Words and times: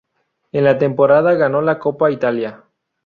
En 0.51 0.63
la 0.63 0.79
temporada 0.79 1.35
ganó 1.35 1.61
la 1.61 1.77
Copa 1.77 2.09
Italia. 2.09 2.63